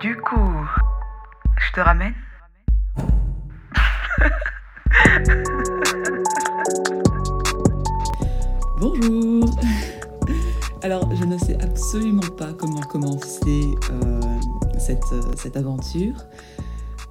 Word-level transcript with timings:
Du 0.00 0.16
coup, 0.16 0.36
je 1.58 1.72
te 1.72 1.80
ramène 1.80 2.14
Bonjour 8.78 9.50
Alors, 10.82 11.12
je 11.16 11.24
ne 11.24 11.36
sais 11.36 11.60
absolument 11.60 12.28
pas 12.36 12.52
comment 12.52 12.80
commencer 12.82 13.74
euh, 13.90 14.20
cette, 14.78 15.02
euh, 15.10 15.32
cette, 15.36 15.56
aventure. 15.56 16.14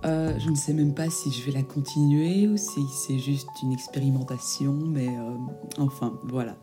Euh, 0.06 0.40
je 0.40 0.50
ne 0.50 0.56
sais 0.56 0.72
même 0.72 0.94
pas 0.94 1.10
si 1.10 1.30
je 1.30 1.44
vais 1.46 1.52
la 1.52 1.64
continuer 1.64 2.48
ou 2.48 2.56
si 2.56 2.88
c'est 2.88 3.20
juste 3.20 3.50
une 3.64 3.74
expérimentation, 3.74 4.72
mais 4.72 5.10
enfin, 5.78 6.18
voilà. 6.24 6.56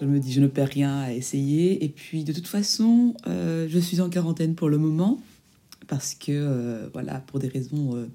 Je 0.00 0.06
me 0.06 0.20
dis, 0.20 0.32
je 0.32 0.40
ne 0.40 0.46
perds 0.46 0.68
rien 0.68 1.00
à 1.00 1.12
essayer. 1.12 1.84
Et 1.84 1.88
puis, 1.88 2.22
de 2.22 2.32
toute 2.32 2.46
façon, 2.46 3.14
je 3.26 3.78
suis 3.80 4.00
en 4.00 4.08
quarantaine 4.08 4.54
pour 4.54 4.68
le 4.68 4.78
moment 4.78 5.18
parce 5.88 6.14
que, 6.14 6.30
euh, 6.30 6.88
voilà, 6.92 7.20
pour 7.20 7.40
des 7.40 7.48
raisons 7.48 7.96
euh, 7.96 8.06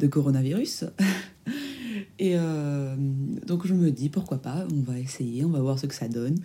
de 0.00 0.06
coronavirus. 0.06 0.84
Et 2.18 2.32
euh, 2.34 2.94
donc 3.46 3.66
je 3.66 3.72
me 3.72 3.90
dis, 3.90 4.08
pourquoi 4.08 4.38
pas, 4.38 4.66
on 4.72 4.80
va 4.82 4.98
essayer, 4.98 5.44
on 5.44 5.50
va 5.50 5.60
voir 5.60 5.78
ce 5.78 5.86
que 5.86 5.94
ça 5.94 6.08
donne. 6.08 6.36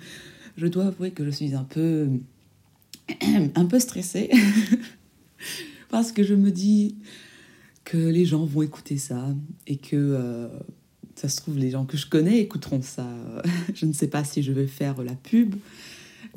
Je 0.58 0.68
dois 0.68 0.86
avouer 0.86 1.12
que 1.12 1.26
je 1.26 1.32
suis 1.32 1.55
un 1.55 1.64
peu, 1.64 2.08
un 3.55 3.66
peu 3.66 3.80
stressée 3.80 4.30
parce 5.90 6.12
que 6.12 6.23
je 6.23 6.36
me 6.36 6.52
dis 6.52 6.95
que 7.84 7.98
les 7.98 8.26
gens 8.26 8.45
vont 8.45 8.62
écouter 8.62 8.98
ça 8.98 9.34
et 9.66 9.78
que 9.78 10.50
ça 11.16 11.28
se 11.30 11.38
trouve 11.38 11.58
les 11.58 11.72
gens 11.72 11.86
que 11.86 11.98
je 11.98 12.08
connais 12.08 12.40
écouteront 12.40 12.81
ça. 12.81 13.08
je 13.73 13.86
ne 13.86 13.94
sais 13.94 14.08
pas 14.08 14.23
si 14.23 14.44
je 14.44 14.52
vais 14.52 14.67
faire 14.67 15.02
la 15.02 15.16
pub 15.16 15.56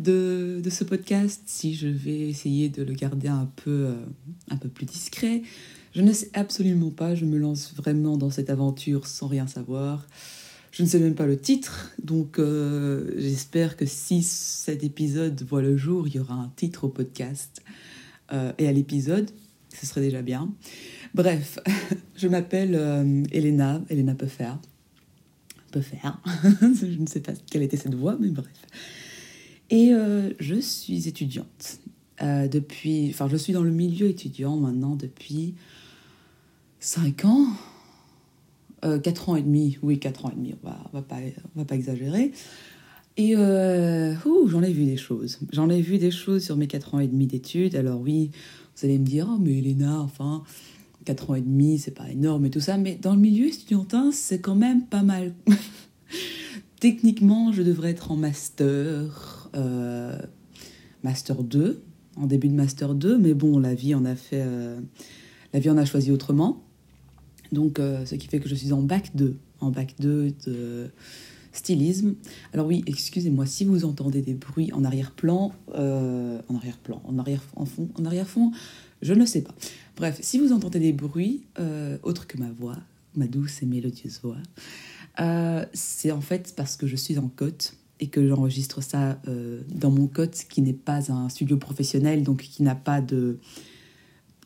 de, 0.02 0.62
ce 0.70 0.84
podcast, 0.84 1.42
si 1.46 1.74
je 1.74 1.88
vais 1.88 2.28
essayer 2.28 2.68
de 2.68 2.82
le 2.82 2.92
garder 2.92 3.28
un 3.28 3.48
peu, 3.56 3.86
euh, 3.86 3.94
un 4.50 4.56
peu 4.56 4.68
plus 4.68 4.86
discret. 4.86 5.42
Je 5.94 6.02
ne 6.02 6.12
sais 6.12 6.30
absolument 6.34 6.90
pas, 6.90 7.14
je 7.14 7.24
me 7.24 7.38
lance 7.38 7.74
vraiment 7.74 8.16
dans 8.16 8.30
cette 8.30 8.50
aventure 8.50 9.06
sans 9.06 9.26
rien 9.26 9.46
savoir. 9.46 10.06
Je 10.70 10.82
ne 10.82 10.88
sais 10.88 10.98
même 10.98 11.14
pas 11.14 11.26
le 11.26 11.38
titre, 11.38 11.92
donc 12.02 12.38
euh, 12.38 13.12
j'espère 13.18 13.76
que 13.76 13.84
si 13.84 14.22
cet 14.22 14.84
épisode 14.84 15.42
voit 15.42 15.60
le 15.60 15.76
jour, 15.76 16.08
il 16.08 16.14
y 16.14 16.18
aura 16.18 16.34
un 16.34 16.50
titre 16.56 16.84
au 16.84 16.88
podcast 16.88 17.62
euh, 18.32 18.52
et 18.56 18.66
à 18.66 18.72
l'épisode, 18.72 19.30
ce 19.68 19.86
serait 19.86 20.00
déjà 20.00 20.22
bien. 20.22 20.50
Bref, 21.12 21.58
je 22.16 22.26
m'appelle 22.26 22.74
Elena, 23.32 23.82
Elena 23.90 24.14
peut 24.14 24.26
faire. 24.26 24.58
Peut 25.72 25.82
faire. 25.82 26.22
je 26.62 26.98
ne 26.98 27.06
sais 27.06 27.20
pas 27.20 27.32
quelle 27.50 27.62
était 27.62 27.76
cette 27.76 27.94
voix, 27.94 28.16
mais 28.18 28.28
bref. 28.28 28.48
Et 29.72 29.94
euh, 29.94 30.30
je 30.38 30.54
suis 30.54 31.08
étudiante. 31.08 31.80
Euh, 32.22 32.46
depuis, 32.46 33.08
enfin, 33.08 33.26
je 33.28 33.36
suis 33.36 33.54
dans 33.54 33.62
le 33.62 33.70
milieu 33.70 34.06
étudiant 34.06 34.56
maintenant 34.56 34.96
depuis 34.96 35.54
5 36.78 37.24
ans. 37.24 37.46
Euh, 38.84 38.98
4 38.98 39.30
ans 39.30 39.36
et 39.36 39.42
demi, 39.42 39.78
oui, 39.82 39.98
4 39.98 40.26
ans 40.26 40.30
et 40.30 40.34
demi, 40.34 40.54
on 40.62 40.68
va, 40.68 40.78
va, 40.92 41.00
pas, 41.00 41.16
on 41.56 41.60
va 41.60 41.64
pas 41.64 41.74
exagérer. 41.74 42.32
Et 43.16 43.34
euh, 43.34 44.14
j'en 44.46 44.62
ai 44.62 44.72
vu 44.72 44.84
des 44.84 44.98
choses. 44.98 45.38
J'en 45.52 45.70
ai 45.70 45.80
vu 45.80 45.96
des 45.96 46.10
choses 46.10 46.44
sur 46.44 46.56
mes 46.58 46.66
4 46.66 46.94
ans 46.96 47.00
et 47.00 47.08
demi 47.08 47.26
d'études. 47.26 47.74
Alors 47.74 47.98
oui, 47.98 48.30
vous 48.76 48.84
allez 48.84 48.98
me 48.98 49.06
dire, 49.06 49.26
oh 49.30 49.38
mais 49.40 49.56
Elena, 49.58 50.00
enfin, 50.00 50.42
4 51.06 51.30
ans 51.30 51.34
et 51.36 51.40
demi, 51.40 51.78
c'est 51.78 51.92
pas 51.92 52.10
énorme 52.10 52.44
et 52.44 52.50
tout 52.50 52.60
ça. 52.60 52.76
Mais 52.76 52.98
dans 53.00 53.14
le 53.14 53.20
milieu 53.20 53.46
étudiantin, 53.46 54.10
c'est 54.12 54.40
quand 54.42 54.54
même 54.54 54.84
pas 54.84 55.02
mal. 55.02 55.32
Techniquement, 56.80 57.52
je 57.52 57.62
devrais 57.62 57.90
être 57.92 58.10
en 58.10 58.16
master, 58.16 59.31
master 61.02 61.42
2, 61.42 61.82
en 62.16 62.26
début 62.26 62.48
de 62.48 62.54
Master 62.54 62.94
2, 62.94 63.18
mais 63.18 63.34
bon, 63.34 63.58
la 63.58 63.74
vie 63.74 63.94
en 63.94 64.04
a 64.04 64.14
fait... 64.14 64.42
Euh, 64.42 64.80
la 65.52 65.60
vie 65.60 65.70
en 65.70 65.76
a 65.76 65.84
choisi 65.84 66.10
autrement. 66.10 66.62
Donc, 67.52 67.78
euh, 67.78 68.06
ce 68.06 68.14
qui 68.14 68.26
fait 68.26 68.40
que 68.40 68.48
je 68.48 68.54
suis 68.54 68.72
en 68.72 68.82
bac 68.82 69.10
2, 69.14 69.36
en 69.60 69.70
bac 69.70 69.94
2 69.98 70.32
de 70.46 70.90
stylisme. 71.52 72.14
Alors 72.54 72.66
oui, 72.66 72.82
excusez-moi, 72.86 73.44
si 73.44 73.66
vous 73.66 73.84
entendez 73.84 74.22
des 74.22 74.32
bruits 74.32 74.72
en 74.72 74.84
arrière-plan, 74.84 75.52
en 75.74 76.56
arrière-plan, 76.56 77.02
en 77.04 77.18
arrière 77.18 77.42
en 77.56 77.66
fond, 77.66 77.90
en 77.98 78.06
arrière-fond, 78.06 78.52
je 79.02 79.12
ne 79.12 79.26
sais 79.26 79.42
pas. 79.42 79.54
Bref, 79.96 80.18
si 80.22 80.38
vous 80.38 80.52
entendez 80.52 80.78
des 80.78 80.94
bruits 80.94 81.44
autres 82.02 82.26
que 82.26 82.38
ma 82.38 82.50
voix, 82.50 82.78
ma 83.14 83.26
douce 83.26 83.62
et 83.62 83.66
mélodieuse 83.66 84.20
voix, 84.22 84.38
c'est 85.74 86.10
en 86.10 86.22
fait 86.22 86.54
parce 86.56 86.78
que 86.78 86.86
je 86.86 86.96
suis 86.96 87.18
en 87.18 87.28
côte 87.28 87.74
et 88.02 88.08
que 88.08 88.26
j'enregistre 88.26 88.82
ça 88.82 89.20
euh, 89.28 89.62
dans 89.72 89.92
mon 89.92 90.08
cote 90.08 90.44
qui 90.50 90.60
n'est 90.60 90.72
pas 90.72 91.12
un 91.12 91.28
studio 91.28 91.56
professionnel, 91.56 92.24
donc 92.24 92.42
qui 92.42 92.64
n'a 92.64 92.74
pas 92.74 93.00
de 93.00 93.38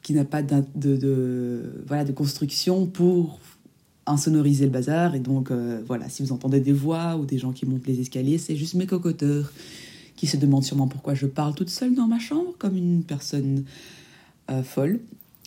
qui 0.03 0.12
n'a 0.12 0.27
pas 0.27 0.43
de, 0.43 1.83
voilà, 1.89 2.05
de 2.05 2.12
construction 2.12 2.87
pour 2.87 3.41
insonoriser 4.05 4.66
le 4.66 4.71
bazar. 4.71 5.16
Et 5.16 5.21
donc, 5.21 5.50
euh, 5.50 5.83
voilà, 5.84 6.09
si 6.09 6.22
vous 6.22 6.31
entendez 6.31 6.61
des 6.61 6.72
voix 6.72 7.16
ou 7.16 7.25
des 7.25 7.39
gens 7.39 7.50
qui 7.50 7.66
montent 7.66 7.89
les 7.89 7.99
escaliers, 7.99 8.39
c'est 8.39 8.55
juste 8.55 8.75
mes 8.75 8.87
cocoteurs 8.87 9.53
qui 10.15 10.28
se 10.28 10.37
demandent 10.37 10.62
sûrement 10.62 10.87
pourquoi 10.87 11.15
je 11.15 11.27
parle 11.27 11.56
toute 11.56 11.71
seule 11.71 11.97
dans 11.97 12.06
ma 12.06 12.21
chambre, 12.21 12.55
comme 12.56 12.77
une 12.77 13.03
personne 13.03 13.65
euh, 14.49 14.62
folle. 14.62 15.00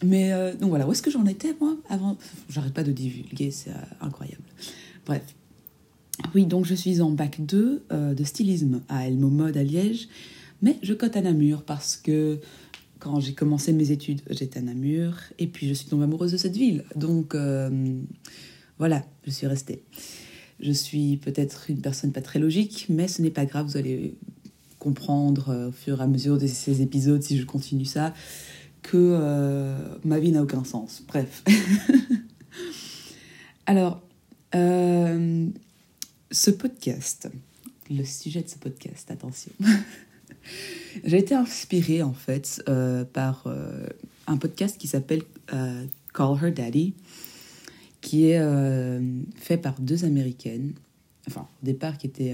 Mais 0.03 0.33
donc 0.59 0.69
voilà, 0.69 0.87
où 0.87 0.91
est-ce 0.91 1.01
que 1.01 1.11
j'en 1.11 1.25
étais, 1.25 1.55
moi 1.61 1.77
Avant, 1.87 2.17
j'arrête 2.49 2.73
pas 2.73 2.83
de 2.83 2.91
divulguer, 2.91 3.51
c'est 3.51 3.71
incroyable. 4.01 4.43
Bref, 5.05 5.23
oui, 6.35 6.45
donc 6.45 6.65
je 6.65 6.75
suis 6.75 7.01
en 7.01 7.11
bac 7.11 7.37
2 7.39 7.85
euh, 7.91 8.13
de 8.13 8.23
stylisme 8.23 8.81
à 8.87 9.07
Elmo 9.07 9.29
Mode 9.29 9.57
à 9.57 9.63
Liège, 9.63 10.07
mais 10.61 10.77
je 10.83 10.93
cote 10.93 11.15
à 11.15 11.21
Namur 11.21 11.63
parce 11.63 11.97
que 11.97 12.39
quand 12.99 13.19
j'ai 13.19 13.33
commencé 13.33 13.73
mes 13.73 13.91
études, 13.91 14.21
j'étais 14.29 14.59
à 14.59 14.61
Namur 14.61 15.15
et 15.39 15.47
puis 15.47 15.67
je 15.67 15.73
suis 15.73 15.87
tombée 15.87 16.03
amoureuse 16.03 16.31
de 16.31 16.37
cette 16.37 16.55
ville. 16.55 16.83
Donc 16.95 17.33
euh, 17.33 17.99
voilà, 18.77 19.03
je 19.25 19.31
suis 19.31 19.47
restée. 19.47 19.83
Je 20.59 20.71
suis 20.71 21.17
peut-être 21.17 21.69
une 21.69 21.81
personne 21.81 22.11
pas 22.11 22.21
très 22.21 22.39
logique, 22.39 22.85
mais 22.89 23.07
ce 23.07 23.21
n'est 23.21 23.31
pas 23.31 23.45
grave, 23.45 23.65
vous 23.65 23.77
allez 23.77 24.15
comprendre 24.77 25.49
euh, 25.49 25.69
au 25.69 25.71
fur 25.71 25.99
et 25.99 26.03
à 26.03 26.07
mesure 26.07 26.37
de 26.37 26.47
ces 26.47 26.81
épisodes, 26.81 27.23
si 27.23 27.37
je 27.37 27.45
continue 27.45 27.85
ça, 27.85 28.13
que 28.81 29.75
ma 30.05 30.19
vie 30.19 30.31
n'a 30.31 30.41
aucun 30.41 30.63
sens. 30.63 31.03
Bref. 31.05 31.43
Alors, 33.65 34.01
ce 36.31 36.51
podcast, 36.51 37.29
le 37.89 38.03
sujet 38.03 38.41
de 38.41 38.49
ce 38.49 38.57
podcast, 38.57 39.09
attention. 39.09 39.51
J'ai 41.03 41.17
été 41.17 41.33
inspirée 41.33 42.01
en 42.03 42.13
fait 42.13 42.63
euh, 42.69 43.03
par 43.03 43.43
euh, 43.47 43.85
un 44.27 44.37
podcast 44.37 44.77
qui 44.77 44.87
s'appelle 44.87 45.23
euh, 45.53 45.85
Call 46.13 46.37
Her 46.41 46.51
Daddy, 46.51 46.93
qui 48.01 48.27
est 48.27 48.41
fait 49.35 49.57
par 49.57 49.79
deux 49.79 50.05
américaines, 50.05 50.73
enfin 51.27 51.47
au 51.61 51.65
départ 51.65 51.97
qui 51.97 52.07
était, 52.07 52.33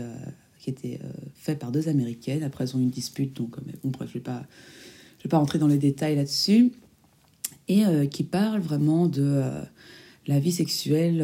qui 0.59 0.69
était 0.69 0.99
fait 1.33 1.55
par 1.55 1.71
deux 1.71 1.89
américaines, 1.89 2.43
après 2.43 2.65
elles 2.65 2.75
ont 2.75 2.79
eu 2.79 2.83
une 2.83 2.91
dispute, 2.91 3.35
donc 3.35 3.55
bon, 3.83 3.89
bref, 3.89 4.11
je 4.13 4.19
ne 4.19 4.23
vais, 4.23 4.31
vais 5.23 5.29
pas 5.29 5.39
rentrer 5.39 5.57
dans 5.57 5.67
les 5.67 5.79
détails 5.79 6.15
là-dessus, 6.15 6.71
et 7.67 7.83
qui 8.11 8.23
parle 8.23 8.61
vraiment 8.61 9.07
de 9.07 9.41
la 10.27 10.39
vie 10.39 10.51
sexuelle 10.51 11.17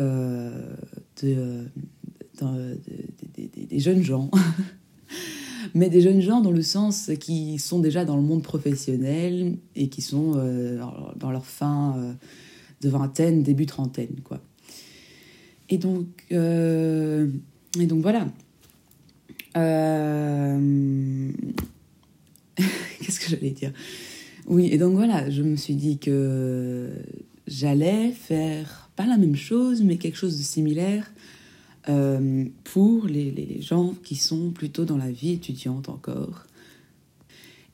de 1.21 1.67
euh, 2.43 2.75
des, 3.37 3.79
jeunes 3.79 4.03
gens. 4.03 4.29
Mais 5.75 5.89
des 5.89 6.01
jeunes 6.01 6.21
gens 6.21 6.41
dans 6.41 6.51
le 6.51 6.61
sens 6.61 7.11
qui 7.19 7.59
sont 7.59 7.79
déjà 7.79 8.03
dans 8.03 8.15
le 8.15 8.21
monde 8.21 8.43
professionnel 8.43 9.57
et 9.75 9.87
qui 9.89 10.01
sont 10.01 10.33
euh, 10.35 10.79
dans 11.15 11.31
leur 11.31 11.45
fin 11.45 11.95
euh, 11.97 12.13
de 12.81 12.89
vingtaine, 12.89 13.43
début 13.43 13.65
trentaine, 13.65 14.15
quoi. 14.23 14.41
Et 15.69 15.77
donc, 15.77 16.07
et 16.29 17.85
donc 17.85 18.01
voilà. 18.01 18.27
Qu'est-ce 22.99 23.19
que 23.19 23.29
j'allais 23.29 23.51
dire? 23.51 23.71
Oui, 24.47 24.67
et 24.71 24.77
donc 24.77 24.95
voilà, 24.95 25.29
je 25.29 25.43
me 25.43 25.55
suis 25.55 25.75
dit 25.75 25.97
que 25.97 26.89
j'allais 27.47 28.11
faire 28.11 28.89
pas 28.95 29.05
la 29.05 29.17
même 29.17 29.35
chose, 29.35 29.81
mais 29.81 29.97
quelque 29.97 30.17
chose 30.17 30.37
de 30.37 30.43
similaire 30.43 31.09
euh, 31.89 32.45
pour 32.63 33.07
les, 33.07 33.59
gens 33.61 33.95
qui 34.03 34.15
sont 34.15 34.51
plutôt 34.51 34.85
dans 34.85 34.97
la 34.97 35.09
vie 35.09 35.31
étudiante 35.31 35.89
encore 35.89 36.45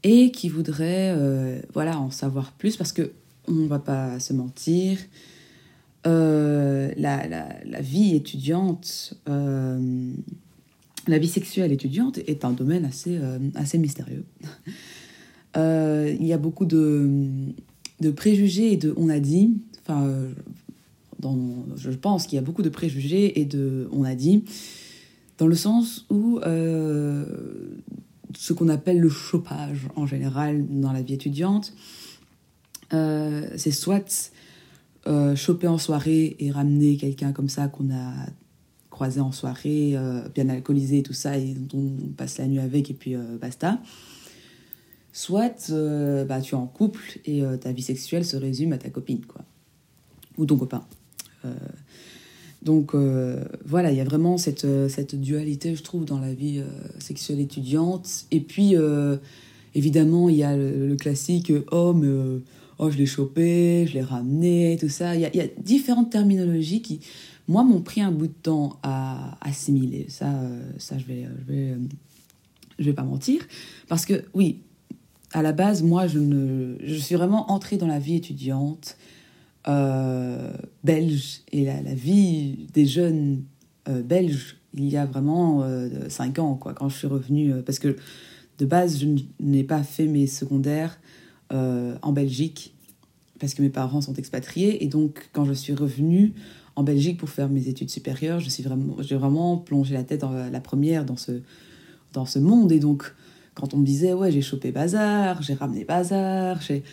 et 0.04 0.32
qui 0.32 0.48
voudraient 0.48 1.14
euh, 1.14 1.60
voilà, 1.74 2.00
en 2.00 2.10
savoir 2.10 2.54
plus 2.54 2.78
parce 2.78 2.94
que 2.94 3.12
on 3.50 3.66
va 3.66 3.80
pas 3.80 4.20
se 4.20 4.34
mentir, 4.34 4.98
euh, 6.06 6.92
la, 6.98 7.28
la, 7.28 7.50
la, 7.66 7.82
vie 7.82 8.16
étudiante, 8.16 9.14
la 9.26 11.18
vie 11.18 11.28
sexuelle 11.28 11.72
étudiante 11.72 12.18
est 12.18 12.44
un 12.44 12.52
domaine 12.52 12.86
assez, 12.86 13.20
assez 13.56 13.78
mystérieux. 13.78 14.26
Il 15.56 16.26
y 16.26 16.34
a 16.34 16.38
beaucoup 16.38 16.66
de, 16.66 17.30
de 18.02 18.12
préjugés 18.12 18.74
et 18.74 18.78
de 18.78 18.94
on 18.98 19.10
a 19.10 19.20
dit, 19.20 19.54
enfin 19.82 20.30
je 21.22 21.90
pense 21.92 22.28
qu'il 22.28 22.36
y 22.36 22.40
a 22.40 22.42
beaucoup 22.42 22.62
de 22.62 22.70
préjugés 22.70 23.40
et 23.40 23.46
de, 23.46 23.88
on 23.92 24.04
a 24.04 24.16
dit, 24.16 24.44
dans 25.38 25.48
le 25.48 25.56
sens 25.56 26.06
où 26.10 26.40
euh, 26.40 27.26
ce 28.36 28.54
qu'on 28.54 28.70
appelle 28.70 29.00
le 29.00 29.10
chopage 29.10 29.88
en 29.96 30.06
général 30.06 30.66
dans 30.70 30.92
la 30.92 31.02
vie 31.02 31.14
étudiante, 31.14 31.74
c'est 32.92 33.72
soit 33.72 34.32
choper 35.36 35.68
en 35.68 35.78
soirée 35.78 36.36
et 36.40 36.52
ramener 36.52 36.98
quelqu'un 36.98 37.32
comme 37.32 37.50
ça 37.50 37.68
qu'on 37.68 37.94
a 37.94 38.14
croisé 38.90 39.20
en 39.20 39.32
soirée, 39.32 39.96
bien 40.34 40.50
alcoolisé 40.50 41.00
et 41.00 41.04
tout 41.04 41.14
ça, 41.14 41.38
et 41.38 41.54
dont 41.54 41.78
on 41.78 42.08
passe 42.14 42.38
la 42.40 42.48
nuit 42.48 42.60
avec 42.60 42.90
et 42.90 42.94
puis 42.94 43.16
basta. 43.40 43.80
Soit 45.14 45.72
bah, 46.28 46.42
tu 46.42 46.56
es 46.56 46.58
en 46.58 46.68
couple 46.68 47.20
et 47.26 47.42
ta 47.62 47.72
vie 47.72 47.82
sexuelle 47.82 48.26
se 48.26 48.38
résume 48.38 48.74
à 48.74 48.78
ta 48.78 48.90
copine, 48.90 49.26
quoi. 49.26 49.42
Ou 50.38 50.46
ton 50.46 50.58
copain. 50.58 50.86
Donc 52.62 52.96
euh, 52.96 53.44
voilà, 53.66 53.92
il 53.92 53.98
y 53.98 54.02
a 54.02 54.04
vraiment 54.04 54.38
cette, 54.38 54.66
euh, 54.66 54.90
cette, 54.90 55.16
dualité, 55.16 55.76
je 55.76 55.84
trouve, 55.84 56.06
dans 56.06 56.20
la 56.20 56.34
vie 56.34 56.60
euh, 56.60 56.68
sexuelle 57.00 57.40
étudiante. 57.40 58.26
Et 58.32 58.42
puis, 58.42 58.76
évidemment, 59.76 60.30
il 60.30 60.36
y 60.36 60.44
a 60.44 60.56
le, 60.56 60.96
classique 60.96 61.52
oh, 61.72 61.94
mais, 61.94 62.42
oh, 62.80 62.90
je 62.90 62.98
l'ai 62.98 63.06
chopé, 63.06 63.86
je 63.88 63.94
l'ai 63.94 64.02
ramené, 64.02 64.78
tout 64.80 64.90
ça. 64.90 65.16
Il 65.16 65.22
y, 65.22 65.42
a, 65.42 65.48
différentes 65.60 66.12
terminologies 66.12 66.82
qui, 66.82 67.00
moi, 67.48 67.64
m'ont 67.64 67.82
pris 67.82 68.02
un 68.02 68.12
bout 68.12 68.28
de 68.28 68.34
temps 68.34 68.80
à 68.84 69.38
assimiler. 69.42 70.08
Ça, 70.10 70.34
ça 70.78 70.98
je 70.98 71.06
vais, 71.06 71.28
je 71.40 71.54
vais, 71.54 71.78
je 72.80 72.84
vais 72.84 72.94
pas 72.94 73.04
mentir. 73.04 73.48
Parce 73.88 74.06
que, 74.06 74.26
oui, 74.34 74.62
à 75.32 75.42
la 75.42 75.52
base, 75.54 75.84
moi, 75.84 76.08
je, 76.08 76.20
je 76.84 76.96
suis 76.96 77.16
vraiment 77.16 77.52
entrée 77.52 77.78
dans 77.78 77.88
la 77.88 78.00
vie 78.00 78.16
étudiante 78.16 78.98
euh, 79.68 80.54
belge 80.84 81.42
et 81.52 81.66
la, 81.66 81.82
vie 81.94 82.68
des 82.74 82.86
jeunes 82.86 83.44
euh, 83.90 84.02
belges 84.02 84.56
il 84.74 84.88
y 84.88 84.96
a 84.96 85.06
vraiment 85.06 85.64
euh, 85.64 85.90
cinq 86.08 86.40
ans, 86.40 86.56
quoi, 86.56 86.74
quand 86.74 86.88
je 86.88 86.98
suis 86.98 87.08
revenue. 87.08 87.52
parce 87.66 87.80
que 87.80 87.96
de 88.60 88.66
base, 88.66 89.00
je 89.00 89.08
n'ai 89.40 89.64
pas 89.64 89.84
fait 89.84 90.06
mes 90.06 90.28
secondaires 90.28 91.00
en 91.50 92.12
Belgique 92.12 92.74
parce 93.40 93.54
que 93.54 93.62
mes 93.62 93.70
parents 93.70 94.02
sont 94.02 94.16
expatriés. 94.16 94.84
Et 94.84 94.88
donc, 94.88 95.30
quand 95.32 95.46
je 95.46 95.54
suis 95.54 95.74
revenue 95.74 96.34
en 96.76 96.84
Belgique 96.84 97.18
pour 97.18 97.30
faire 97.30 97.50
mes 97.50 97.68
études 97.68 97.90
supérieures, 97.90 98.40
je 98.40 98.50
suis 98.50 98.64
vraiment, 98.64 98.96
j'ai 99.00 99.16
vraiment 99.16 99.58
plongé 99.58 99.94
la 99.94 100.04
tête 100.04 100.22
dans 100.22 100.32
la 100.32 100.60
première 100.60 101.06
dans 101.06 101.16
ce, 101.16 101.42
dans 102.14 102.26
ce 102.26 102.40
monde. 102.40 102.72
Et 102.72 102.80
donc, 102.80 103.14
quand 103.54 103.74
on 103.74 103.78
me 103.78 103.86
disait, 103.86 104.14
ouais, 104.14 104.32
j'ai 104.32 104.42
chopé 104.42 104.72
bazar, 104.72 105.42
j'ai 105.42 105.54
ramené 105.54 105.86
bazar, 105.86 106.62
j'ai 106.62 106.84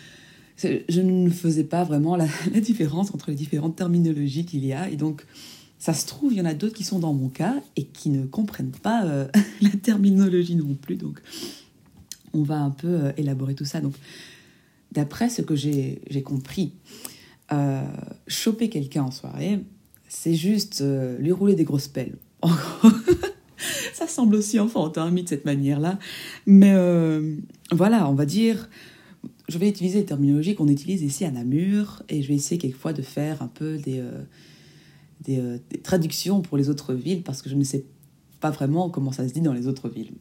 je 0.57 1.01
ne 1.01 1.29
faisais 1.29 1.63
pas 1.63 1.83
vraiment 1.83 2.15
la, 2.15 2.27
différence 2.59 3.13
entre 3.13 3.29
les 3.29 3.35
différentes 3.35 3.75
terminologies 3.75 4.45
qu'il 4.45 4.65
y 4.65 4.73
a. 4.73 4.89
Et 4.89 4.95
donc, 4.95 5.25
ça 5.79 5.93
se 5.93 6.05
trouve, 6.05 6.33
il 6.33 6.37
y 6.37 6.41
en 6.41 6.45
a 6.45 6.53
d'autres 6.53 6.75
qui 6.75 6.83
sont 6.83 6.99
dans 6.99 7.13
mon 7.13 7.29
cas 7.29 7.55
et 7.75 7.85
qui 7.85 8.09
ne 8.09 8.25
comprennent 8.25 8.71
pas 8.71 9.05
euh, 9.05 9.27
la 9.61 9.69
terminologie 9.69 10.55
non 10.55 10.75
plus. 10.75 10.95
Donc, 10.95 11.21
on 12.33 12.43
va 12.43 12.59
un 12.59 12.71
peu 12.71 12.87
euh, 12.87 13.11
élaborer 13.17 13.55
tout 13.55 13.65
ça. 13.65 13.81
Donc, 13.81 13.93
d'après 14.91 15.29
ce 15.29 15.41
que 15.41 15.55
j'ai 15.55 16.23
compris, 16.23 16.73
euh, 17.51 17.83
choper 18.27 18.69
quelqu'un 18.69 19.03
en 19.03 19.11
soirée, 19.11 19.59
c'est 20.07 20.35
juste 20.35 20.83
lui 21.19 21.31
rouler 21.33 21.55
des 21.55 21.65
grosses 21.65 21.89
pelles. 21.89 22.15
ça 23.93 24.07
semble 24.07 24.35
aussi 24.35 24.59
enfantin, 24.59 25.11
mis 25.11 25.23
de 25.23 25.29
cette 25.29 25.43
manière-là. 25.43 25.99
Mais 26.45 26.73
voilà, 27.71 28.09
on 28.09 28.13
va 28.13 28.25
dire 28.25 28.69
je 29.47 29.57
vais 29.57 29.69
utiliser 29.69 29.99
les 29.99 30.05
terminologies 30.05 30.55
qu'on 30.55 30.67
utilise 30.67 31.01
ici 31.01 31.25
à 31.25 31.31
Namur 31.31 32.03
et 32.09 32.21
je 32.21 32.27
vais 32.27 32.35
essayer 32.35 32.57
quelquefois 32.57 32.93
de 32.93 33.01
faire 33.01 33.41
un 33.41 33.47
peu 33.47 33.77
des, 33.77 33.99
euh, 33.99 34.23
euh, 35.29 35.57
des, 35.69 35.79
traductions 35.79 36.41
pour 36.41 36.57
les 36.57 36.69
autres 36.69 36.93
villes 36.93 37.21
parce 37.21 37.41
que 37.41 37.49
je 37.49 37.55
ne 37.55 37.63
sais 37.63 37.85
pas 38.39 38.49
vraiment 38.49 38.89
comment 38.89 39.11
ça 39.11 39.27
se 39.27 39.33
dit 39.33 39.41
dans 39.41 39.53
les 39.53 39.67
autres 39.67 39.89
villes. 39.89 40.13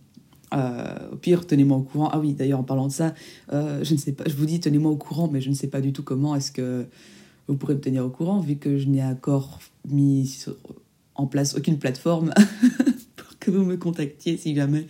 Euh, 0.52 1.10
au 1.12 1.16
pire, 1.16 1.46
tenez-moi 1.46 1.78
au 1.78 1.82
courant. 1.82 2.10
Ah 2.12 2.20
oui, 2.20 2.34
d'ailleurs, 2.34 2.60
en 2.60 2.64
parlant 2.64 2.86
de 2.86 2.92
ça, 2.92 3.14
je 3.50 3.92
ne 3.92 3.98
sais 3.98 4.12
pas. 4.12 4.24
Je 4.26 4.34
vous 4.34 4.46
dis 4.46 4.60
tenez-moi 4.60 4.90
au 4.90 4.96
courant, 4.96 5.28
mais 5.28 5.40
je 5.40 5.48
ne 5.48 5.54
sais 5.54 5.68
pas 5.68 5.80
du 5.80 5.92
tout 5.92 6.02
comment 6.02 6.36
est-ce 6.36 6.52
que 6.52 6.86
vous 7.48 7.56
pourrez 7.56 7.74
me 7.74 7.80
tenir 7.80 8.04
au 8.04 8.10
courant 8.10 8.40
vu 8.40 8.56
que 8.56 8.78
je 8.78 8.88
n'ai 8.88 9.04
encore 9.04 9.60
mis 9.88 10.44
en 11.14 11.26
place 11.26 11.54
aucune 11.56 11.78
plateforme 11.78 12.32
pour 13.16 13.38
que 13.38 13.50
vous 13.50 13.64
me 13.64 13.76
contactiez 13.76 14.36
si 14.36 14.54
jamais. 14.54 14.86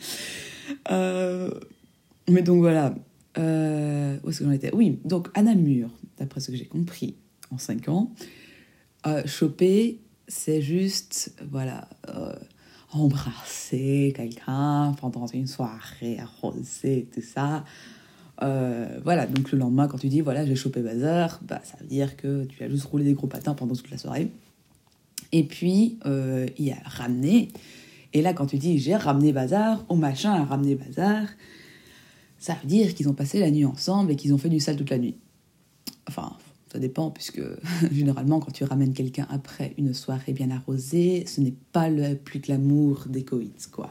mais 0.91 2.43
donc 2.43 2.59
voilà, 2.59 2.95
euh, 3.39 4.17
où 4.23 4.31
est-ce 4.31 4.41
que 4.41 4.45
j'en 4.45 4.51
étais 4.53 4.75
Oui, 4.75 4.99
donc 5.05 5.29
à 5.35 5.43
Namur, 5.43 5.91
d'après 6.19 6.41
ce 6.41 6.51
que 6.51 6.57
j'ai 6.57 6.67
compris 6.67 7.17
en 7.51 7.59
5 7.59 7.89
ans, 7.89 8.13
choper, 9.27 10.01
c'est 10.29 10.63
juste, 10.63 11.35
voilà, 11.51 11.89
euh, 12.09 12.35
embrasser 12.93 14.13
quelqu'un 14.17 14.95
pendant 15.01 15.27
une 15.27 15.47
soirée 15.47 16.19
arrosée, 16.19 17.09
tout 17.13 17.21
ça. 17.21 17.65
Euh, 18.43 18.99
voilà, 19.05 19.27
donc 19.27 19.53
le 19.53 19.59
lendemain, 19.59 19.89
quand 19.89 19.99
tu 19.99 20.09
dis, 20.09 20.21
voilà, 20.21 20.47
j'ai 20.47 20.57
chopé 20.57 20.81
bazar, 20.81 21.41
bah, 21.43 21.61
ça 21.65 21.77
veut 21.81 21.87
dire 21.87 22.17
que 22.17 22.45
tu 22.45 22.63
as 22.65 22.69
juste 22.69 22.85
roulé 22.85 23.05
des 23.05 23.15
gros 23.15 23.27
patins 23.27 23.55
pendant 23.55 23.75
toute 23.75 23.91
la 23.91 23.99
soirée. 23.99 24.31
Et 25.33 25.45
puis, 25.45 25.99
il 26.05 26.65
y 26.65 26.73
a 26.73 26.77
ramener. 26.85 27.49
Et 28.13 28.23
là, 28.23 28.33
quand 28.33 28.47
tu 28.47 28.59
dis, 28.59 28.79
j'ai 28.79 28.95
ramené 28.95 29.33
bazar, 29.33 29.85
au 29.89 29.97
machin 29.97 30.33
a 30.33 30.45
ramené 30.45 30.77
bazar, 30.77 31.27
ça 32.45 32.53
veut 32.61 32.69
dire 32.69 32.95
qu'ils 32.95 33.09
ont 33.09 33.15
passé 33.15 33.41
la 33.41 33.51
nuit 33.51 33.65
ensemble 33.65 34.13
et 34.13 34.17
qu'ils 34.17 34.35
ont 34.35 34.39
fait 34.39 34.51
du 34.51 34.61
sale 34.61 34.77
toute 34.77 34.91
la 34.91 34.99
nuit. 34.99 35.17
Enfin, 36.07 36.37
ça 36.71 36.79
dépend, 36.79 37.11
puisque 37.11 37.41
généralement, 37.91 38.39
quand 38.39 38.53
tu 38.53 38.65
ramènes 38.65 38.93
quelqu'un 38.93 39.27
après 39.31 39.73
une 39.79 39.95
soirée 39.95 40.35
bien 40.35 40.51
arrosée, 40.51 41.25
ce 41.27 41.41
n'est 41.41 41.55
pas 41.73 41.89
le 41.89 42.17
plus 42.17 42.41
glamour 42.41 43.07
des 43.09 43.25
coïts, 43.25 43.71
quoi. 43.73 43.91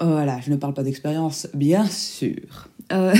Voilà, 0.00 0.38
je 0.42 0.50
ne 0.50 0.56
parle 0.56 0.74
pas 0.74 0.82
d'expérience, 0.82 1.48
bien 1.54 1.86
sûr. 1.86 2.68
Euh, 2.92 3.14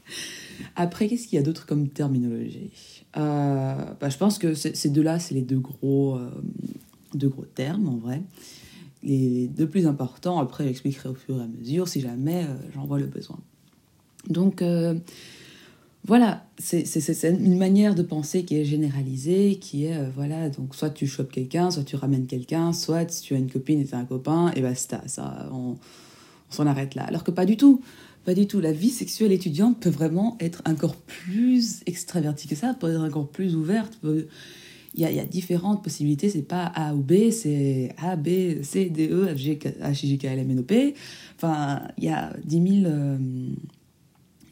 après, 0.76 1.06
qu'est-ce 1.06 1.28
qu'il 1.28 1.36
y 1.36 1.42
a 1.42 1.44
d'autre 1.44 1.66
comme 1.66 1.88
terminologie? 1.88 2.70
Euh, 3.18 3.74
bah, 4.00 4.08
Je 4.08 4.16
pense 4.16 4.38
que 4.38 4.54
ces 4.54 4.88
deux-là, 4.88 5.18
c'est 5.18 5.34
les 5.34 5.42
deux 5.42 5.60
gros, 5.60 6.16
euh, 6.16 6.30
deux 7.12 7.28
gros 7.28 7.44
termes, 7.44 7.86
en 7.86 7.96
vrai 7.98 8.22
les 9.04 9.48
deux 9.48 9.68
plus 9.68 9.86
importants. 9.86 10.38
Après, 10.38 10.64
j'expliquerai 10.64 11.10
au 11.10 11.14
fur 11.14 11.38
et 11.38 11.42
à 11.42 11.46
mesure 11.46 11.88
si 11.88 12.00
jamais 12.00 12.44
euh, 12.44 12.54
j'en 12.74 12.86
vois 12.86 12.98
le 12.98 13.06
besoin. 13.06 13.38
Donc, 14.28 14.62
euh, 14.62 14.94
voilà, 16.06 16.46
c'est 16.58 16.84
une 17.24 17.58
manière 17.58 17.94
de 17.94 18.02
penser 18.02 18.44
qui 18.44 18.56
est 18.56 18.64
généralisée, 18.64 19.56
qui 19.60 19.86
est, 19.86 19.96
euh, 19.96 20.10
voilà, 20.14 20.48
donc 20.50 20.74
soit 20.74 20.90
tu 20.90 21.06
chopes 21.06 21.32
quelqu'un, 21.32 21.70
soit 21.70 21.84
tu 21.84 21.96
ramènes 21.96 22.26
quelqu'un, 22.26 22.72
soit 22.72 23.06
tu 23.06 23.34
as 23.34 23.38
une 23.38 23.50
copine 23.50 23.80
et 23.80 23.94
as 23.94 23.98
un 23.98 24.04
copain, 24.04 24.50
et 24.56 24.60
basta, 24.60 25.02
ça, 25.06 25.48
on, 25.52 25.76
on 26.50 26.52
s'en 26.52 26.66
arrête 26.66 26.94
là. 26.94 27.04
Alors 27.04 27.24
que 27.24 27.30
pas 27.30 27.46
du 27.46 27.56
tout. 27.56 27.80
Pas 28.24 28.34
du 28.34 28.46
tout. 28.46 28.60
La 28.60 28.72
vie 28.72 28.88
sexuelle 28.88 29.32
étudiante 29.32 29.80
peut 29.80 29.90
vraiment 29.90 30.38
être 30.40 30.62
encore 30.66 30.96
plus 30.96 31.80
extravertie 31.84 32.48
que 32.48 32.54
ça, 32.54 32.72
peut 32.72 32.90
être 32.90 33.02
encore 33.02 33.28
plus 33.28 33.54
ouverte. 33.54 33.98
Il 34.94 35.02
y, 35.02 35.18
a, 35.18 35.24
différentes 35.24 35.82
possibilités. 35.82 36.28
C'est 36.30 36.42
pas 36.42 36.66
A 36.66 36.94
ou 36.94 37.02
B, 37.02 37.30
c'est 37.30 37.92
A, 37.98 38.14
B, 38.14 38.62
C, 38.62 38.90
D, 38.90 39.08
E, 39.10 39.26
F, 39.26 39.36
G, 39.36 39.58
H, 39.58 40.04
I, 40.04 40.08
J, 40.08 40.18
K, 40.18 40.24
L, 40.26 40.38
M, 40.38 40.50
N, 40.52 40.60
O, 40.60 40.62
P. 40.62 40.94
Enfin, 41.36 41.82
il 41.98 42.04
y 42.04 42.10
a 42.10 42.32
10 42.44 42.80
000, 42.82 42.86
euh, 42.86 43.18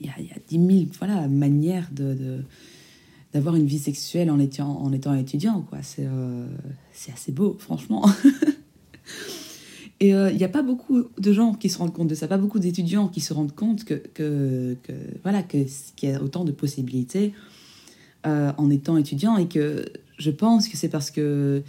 il, 0.01 0.07
y 0.07 0.11
a, 0.11 0.21
y 0.21 0.33
a 0.33 0.39
10 0.49 0.57
000 0.57 0.87
voilà, 0.99 1.29
manières 1.29 1.89
de, 1.93 2.43
d'avoir 3.33 3.55
une 3.55 3.67
vie 3.67 3.79
sexuelle 3.79 4.33
en 4.33 4.41
étant, 4.41 4.83
en 4.83 4.93
étant 4.93 5.15
étudiant. 5.15 5.63
Quoi. 5.63 5.79
C'est, 5.83 6.07
euh, 6.07 6.47
assez 7.13 7.31
beau, 7.31 7.57
franchement. 7.61 8.05
Et 10.01 10.13
euh, 10.17 10.33
il 10.33 10.37
n'y 10.37 10.43
a 10.43 10.49
pas 10.49 10.63
beaucoup 10.63 11.05
de 11.17 11.33
gens 11.33 11.55
qui 11.55 11.69
se 11.69 11.79
rendent 11.79 11.93
compte 11.93 12.09
de 12.09 12.17
ça, 12.17 12.27
pas 12.27 12.37
beaucoup 12.37 12.59
d'étudiants 12.59 13.07
qui 13.07 13.21
se 13.21 13.33
rendent 13.33 13.55
compte 13.55 13.85
que, 13.85 13.95
que, 13.95 14.77
que 14.83 14.93
voilà, 15.23 15.45
qu'il 15.45 15.69
y 16.03 16.09
a 16.09 16.21
autant 16.21 16.45
de 16.45 16.51
possibilités 16.51 17.33
en 18.25 18.71
étant 18.71 18.97
étudiant 18.97 19.37
et 19.37 19.49
que 19.49 19.85
je 20.19 20.31
pense 20.31 20.69
que 20.69 20.77
c'est 20.77 20.89
parce 20.89 21.11
que 21.11 21.63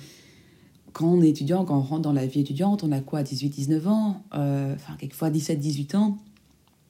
quand 0.93 1.07
on 1.07 1.21
est 1.21 1.29
étudiant, 1.29 1.65
quand 1.65 1.77
on 1.77 1.81
rentre 1.81 2.03
dans 2.03 2.13
la 2.13 2.25
vie 2.25 2.41
étudiante, 2.41 2.83
on 2.83 2.91
a 2.91 3.01
quoi, 3.01 3.23
18-19 3.23 3.87
ans, 3.87 4.23
euh, 4.35 4.73
enfin 4.75 4.95
quelquefois 4.97 5.29
17-18 5.29 5.95
ans, 5.97 6.17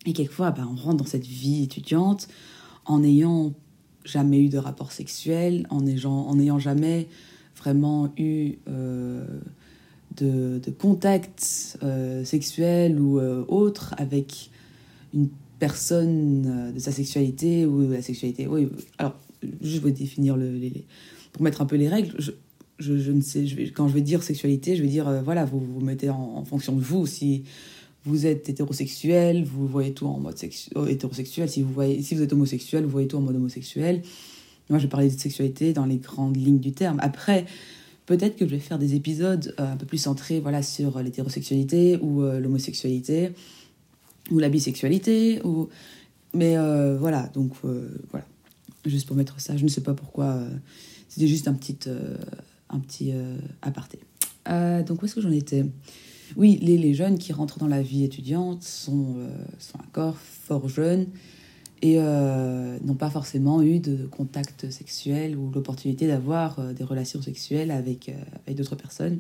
et 0.05 0.13
quelquefois 0.13 0.51
ben, 0.51 0.69
on 0.69 0.75
rentre 0.75 0.97
dans 0.97 1.05
cette 1.05 1.25
vie 1.25 1.63
étudiante 1.63 2.27
en 2.85 2.99
n'ayant 2.99 3.53
jamais 4.03 4.39
eu 4.39 4.49
de 4.49 4.57
rapport 4.57 4.91
sexuel, 4.91 5.65
en 5.69 5.81
n'ayant, 5.81 6.59
jamais 6.59 7.07
vraiment 7.55 8.11
eu 8.17 8.55
euh, 8.67 9.25
de, 10.17 10.59
de, 10.59 10.71
contact 10.71 11.77
euh, 11.81 12.25
sexuel 12.25 12.99
ou 12.99 13.19
autre 13.19 13.95
avec 13.97 14.51
une 15.13 15.29
personne 15.59 16.73
de 16.73 16.79
sa 16.79 16.91
sexualité 16.91 17.65
ou 17.65 17.85
de 17.85 17.93
la 17.93 18.01
sexualité. 18.01 18.47
Oui, 18.47 18.67
alors, 18.97 19.15
je 19.61 19.79
vais 19.79 19.91
définir 19.91 20.35
le, 20.35 20.51
les, 20.51 20.85
pour 21.33 21.41
mettre 21.41 21.61
un 21.61 21.65
peu 21.65 21.75
les 21.75 21.89
règles, 21.89 22.13
je, 22.19 22.31
je, 22.79 23.11
ne 23.11 23.21
sais, 23.21 23.45
je 23.45 23.71
quand 23.71 23.87
je 23.87 23.93
vais 23.93 24.01
dire 24.01 24.23
sexualité, 24.23 24.75
je 24.75 24.81
vais 24.81 24.87
dire, 24.87 25.07
euh, 25.07 25.21
voilà, 25.21 25.45
vous 25.45 25.59
vous 25.59 25.81
mettez 25.81 26.09
en, 26.09 26.43
fonction 26.45 26.73
de 26.75 26.81
vous. 26.81 27.05
Si 27.05 27.43
vous 28.05 28.25
êtes 28.25 28.49
hétérosexuel, 28.49 29.43
vous 29.43 29.67
voyez 29.67 29.93
tout 29.93 30.05
en 30.05 30.19
mode 30.19 30.35
euh, 30.75 30.85
hétérosexuel. 30.85 31.49
Si 31.49 31.61
vous, 31.61 31.71
voyez, 31.71 32.01
si 32.01 32.15
vous 32.15 32.21
êtes 32.21 32.33
homosexuel, 32.33 32.83
vous 32.83 32.89
voyez 32.89 33.07
tout 33.07 33.17
en 33.17 33.21
mode 33.21 33.35
homosexuel. 33.35 34.01
Moi, 34.69 34.79
je 34.79 34.87
parler 34.87 35.09
de 35.09 35.19
sexualité 35.19 35.73
dans 35.73 35.85
les 35.85 35.97
grandes 35.97 36.37
lignes 36.37 36.59
du 36.59 36.71
terme. 36.71 36.97
Après, 37.01 37.45
peut-être 38.05 38.35
que 38.35 38.45
je 38.45 38.51
vais 38.51 38.59
faire 38.59 38.79
des 38.79 38.95
épisodes 38.95 39.53
euh, 39.59 39.73
un 39.73 39.77
peu 39.77 39.85
plus 39.85 39.97
centrés 39.97 40.39
voilà, 40.39 40.61
sur 40.61 40.99
l'hétérosexualité 41.01 41.97
ou 42.01 42.21
l'homosexualité 42.21 43.31
ou 44.31 44.39
la 44.39 44.49
bisexualité 44.49 45.41
ou 45.43 45.69
Mais 46.33 46.55
voilà, 46.97 47.29
donc 47.33 47.53
voilà. 48.11 48.25
Juste 48.85 49.07
pour 49.07 49.15
mettre 49.15 49.39
ça, 49.39 49.55
je 49.55 49.63
ne 49.63 49.69
sais 49.69 49.81
pas 49.81 49.93
pourquoi. 49.93 50.39
C'était 51.13 51.27
juste 51.27 51.47
un 51.47 51.53
petit, 51.53 51.77
un 52.69 52.79
petit 52.79 53.13
aparté. 53.61 53.99
donc 54.47 55.01
où 55.01 55.05
est-ce 55.05 55.15
que 55.15 55.21
j'en 55.21 55.31
étais? 55.31 55.65
Oui, 56.35 56.57
les, 56.61 56.77
les, 56.77 56.95
jeunes 56.95 57.19
qui 57.19 57.33
rentrent 57.33 57.59
dans 57.59 57.67
la 57.67 57.83
vie 57.83 58.03
étudiante 58.03 58.63
sont, 58.63 59.17
sont 59.59 59.77
encore 59.77 60.17
fort 60.17 60.67
jeunes 60.67 61.05
et 61.83 61.97
n'ont 61.97 62.95
pas 62.95 63.11
forcément 63.11 63.61
eu 63.61 63.79
de 63.79 64.07
contact 64.07 64.71
sexuel 64.71 65.37
ou 65.37 65.51
l'opportunité 65.51 66.07
d'avoir 66.07 66.73
des 66.73 66.83
relations 66.83 67.21
sexuelles 67.21 67.69
avec, 67.69 68.11
avec 68.45 68.57
d'autres 68.57 68.75
personnes. 68.75 69.19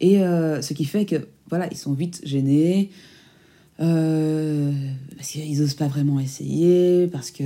Et 0.00 0.22
euh, 0.22 0.62
ce 0.62 0.74
qui 0.74 0.84
fait 0.84 1.04
que, 1.04 1.28
voilà, 1.48 1.68
ils 1.70 1.76
sont 1.76 1.92
vite 1.92 2.20
gênés. 2.24 2.90
Euh, 3.80 4.72
parce 5.16 5.28
qu'ils 5.30 5.60
n'osent 5.60 5.74
pas 5.74 5.86
vraiment 5.86 6.18
essayer, 6.18 7.06
parce 7.06 7.30
que 7.30 7.44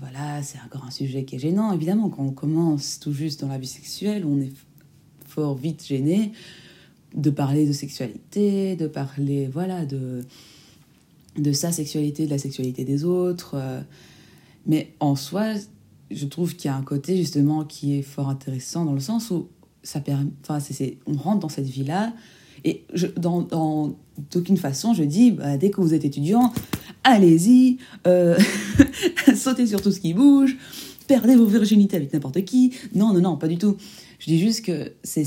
voilà, 0.00 0.42
c'est 0.42 0.58
encore 0.64 0.84
un 0.84 0.90
sujet 0.90 1.24
qui 1.24 1.36
est 1.36 1.38
gênant. 1.38 1.72
Évidemment, 1.72 2.10
quand 2.10 2.22
on 2.22 2.32
commence 2.32 2.98
tout 3.00 3.12
juste 3.12 3.40
dans 3.40 3.48
la 3.48 3.58
vie 3.58 3.66
sexuelle, 3.66 4.24
on 4.26 4.40
est 4.40 4.52
fort 5.26 5.54
vite 5.54 5.86
gêné 5.86 6.32
de 7.14 7.30
parler 7.30 7.66
de 7.66 7.72
sexualité, 7.72 8.76
de 8.76 8.86
parler 8.86 9.48
voilà 9.48 9.86
de 9.86 10.22
de 11.38 11.52
sa 11.52 11.72
sexualité, 11.72 12.26
de 12.26 12.30
la 12.30 12.38
sexualité 12.38 12.84
des 12.84 13.04
autres. 13.04 13.54
Euh. 13.54 13.80
Mais 14.66 14.92
en 15.00 15.16
soi, 15.16 15.54
je 16.10 16.26
trouve 16.26 16.54
qu'il 16.54 16.70
y 16.70 16.74
a 16.74 16.76
un 16.76 16.82
côté 16.82 17.16
justement 17.16 17.64
qui 17.64 17.98
est 17.98 18.02
fort 18.02 18.28
intéressant 18.28 18.84
dans 18.84 18.92
le 18.92 19.00
sens 19.00 19.30
où 19.30 19.48
ça 19.82 20.00
permet, 20.00 20.30
enfin, 20.42 20.58
on 21.06 21.14
rentre 21.14 21.40
dans 21.40 21.48
cette 21.48 21.66
vie-là. 21.66 22.12
Et 22.64 22.84
dans, 23.16 23.42
dans, 23.42 23.94
d'aucune 24.30 24.56
façon, 24.56 24.94
je 24.94 25.02
dis, 25.04 25.32
bah, 25.32 25.56
dès 25.56 25.70
que 25.70 25.80
vous 25.80 25.94
êtes 25.94 26.04
étudiant, 26.04 26.52
allez-y, 27.04 27.78
euh, 28.06 28.38
sautez 29.36 29.66
sur 29.66 29.82
tout 29.82 29.90
ce 29.90 30.00
qui 30.00 30.14
bouge, 30.14 30.56
perdez 31.06 31.36
vos 31.36 31.46
virginités 31.46 31.96
avec 31.96 32.12
n'importe 32.12 32.44
qui. 32.44 32.72
Non, 32.94 33.12
non, 33.12 33.20
non, 33.20 33.36
pas 33.36 33.48
du 33.48 33.58
tout. 33.58 33.76
Je 34.18 34.26
dis 34.26 34.38
juste 34.38 34.64
que 34.64 34.92
c'est, 35.02 35.26